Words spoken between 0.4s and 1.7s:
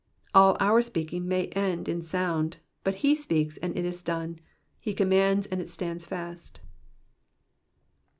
our speaking may yet